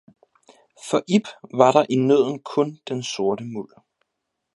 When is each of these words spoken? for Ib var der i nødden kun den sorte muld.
for 0.89 1.03
Ib 1.07 1.25
var 1.53 1.71
der 1.71 1.85
i 1.89 1.95
nødden 1.95 2.39
kun 2.43 2.79
den 2.87 3.03
sorte 3.03 3.43
muld. 3.45 3.73